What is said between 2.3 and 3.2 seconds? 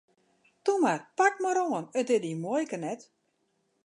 muoike net!